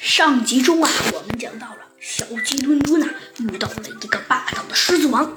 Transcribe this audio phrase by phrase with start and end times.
[0.00, 3.08] 上集中啊，我们讲到了小鸡墩墩啊
[3.38, 5.34] 遇到了一个霸道的狮子王，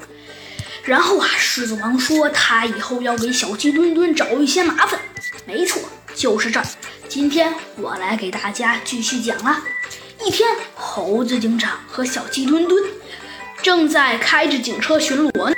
[0.84, 5.00] 然后啊，狮子王说他以后要给小鸡墩墩找一些麻烦。
[5.46, 5.82] 没错，
[6.14, 6.66] 就是这儿。
[7.08, 9.62] 今天我来给大家继续讲了。
[10.24, 12.84] 一天，猴子警长和小鸡墩墩
[13.62, 15.56] 正在开着警车巡逻。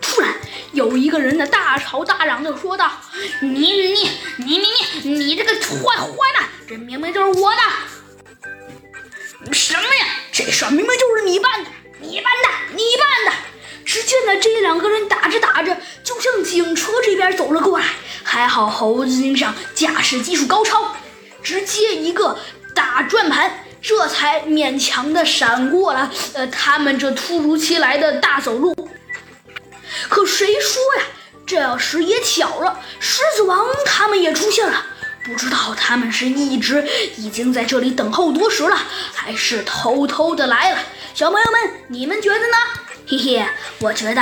[0.00, 0.34] 突然，
[0.72, 2.92] 有一个人呢大吵大嚷的说道
[3.42, 3.92] ：“你你
[4.38, 4.58] 你你
[5.02, 7.58] 你你这个坏坏蛋，这明明就是我的！”
[9.52, 10.06] 什么呀？
[10.32, 13.38] 这事儿明明就是你办的，你办的，你办的！
[13.84, 17.86] 只见呢，这两个人打着打着，就向警车这边走了过来。
[18.22, 20.94] 还好猴子警长驾驶技术高超，
[21.42, 22.38] 直接一个
[22.74, 28.74] 打转盘，这才勉强的闪过了呃他们这突如其来的大走路。
[30.08, 31.02] 可谁说呀？
[31.46, 34.86] 这时也巧了，狮子王他们也出现了。
[35.30, 36.84] 不知道他们是一直
[37.16, 38.76] 已经在这里等候多时了，
[39.14, 40.78] 还是偷偷的来了？
[41.14, 42.56] 小朋友们，你们觉得呢？
[43.06, 43.46] 嘿嘿，
[43.78, 44.20] 我觉得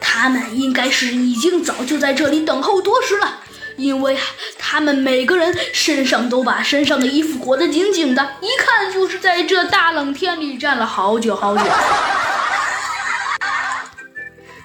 [0.00, 3.38] 他们应该是已经早就在这里等候多时了，
[3.76, 4.22] 因为啊，
[4.58, 11.62] 他们每个人身上都把身上的衣服裹得紧紧的，一看就是在这大冷天里站了好久好久。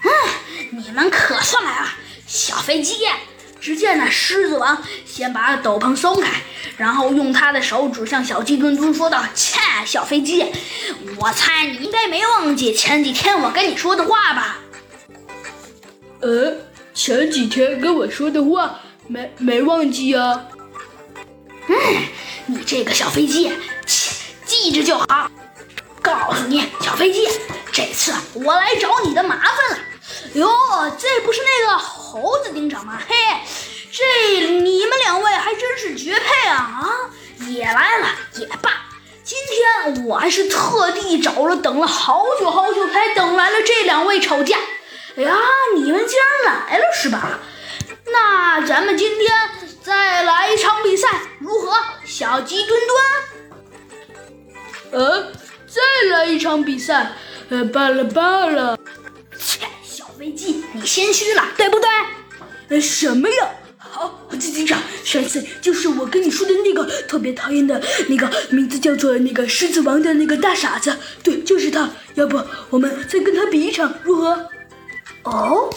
[0.02, 0.10] 嗯，
[0.72, 1.88] 你们可算来了，
[2.26, 3.06] 小飞机。
[3.64, 6.42] 只见那狮子王先把斗篷松开，
[6.76, 10.46] 然后用他的手指向小鸡墩墩说道：“切，小飞机，
[11.18, 14.60] 我猜你应该没忘记前几天我跟你说的话吧
[16.20, 16.54] ？”“呃，
[16.94, 20.44] 前几天跟我说的话没没忘记啊。
[21.70, 21.76] ”“嗯，
[22.48, 23.50] 你这个小飞机，
[23.86, 24.12] 切，
[24.46, 25.32] 记着就好。
[26.02, 27.26] 告诉你，小飞机，
[27.72, 29.84] 这次我来找你的麻烦了。”
[30.34, 30.50] 哟，
[30.98, 33.00] 这不是那个猴子警长吗？
[33.08, 33.13] 嘿，
[37.64, 38.70] 也来了也罢，
[39.24, 44.58] 今天我还是特地找了等了好久好久才等来了这两位吵架。
[45.16, 45.34] 哎呀，
[45.74, 47.40] 你们竟然来了是吧？
[48.08, 49.32] 那咱们今天
[49.82, 51.08] 再来一场比赛
[51.40, 51.74] 如何？
[52.04, 52.78] 小鸡墩
[54.92, 55.02] 墩？
[55.02, 55.32] 呃，
[55.66, 55.82] 再
[56.12, 57.14] 来一场比赛？
[57.50, 58.78] 呃，罢了罢了。
[59.40, 61.90] 切，小飞机，你心虚了，对不对？
[62.68, 63.50] 呃，什么呀？
[64.34, 71.88] 好，猴子警长，上次就是我跟你说的那个特别讨厌的那个，名字叫做那个狮子王的那个大傻子，对，就是他。
[72.16, 74.50] 要不我们再跟他比一场，如何？
[75.24, 75.70] 哦，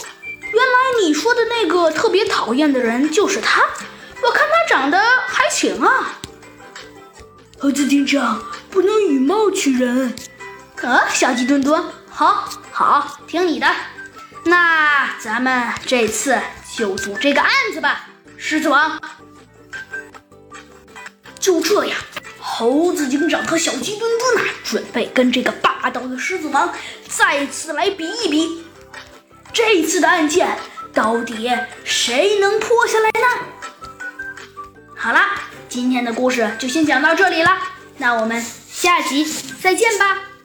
[0.43, 3.63] 原来你说的那个特别讨厌的人就是他。
[4.23, 6.19] 我看他长得还行啊。
[7.59, 10.15] 猴子警长，不能以貌取人。
[10.83, 13.67] 啊，小鸡墩墩，好，好，听你的。
[14.45, 16.39] 那咱们这次
[16.77, 19.01] 就组这个案子吧，狮子王。
[21.39, 21.97] 就这样，
[22.41, 26.73] 猴子警长和小鸡墩墩呢，准备跟这个霸道的狮子王
[27.09, 28.65] 再次来比一比，
[29.53, 30.59] 这次的案件
[30.93, 31.49] 到底
[31.85, 33.27] 谁能破下来呢？
[34.97, 37.57] 好啦，今天的故事就先讲到这里了，
[37.99, 39.25] 那我们下集
[39.63, 40.26] 再见吧。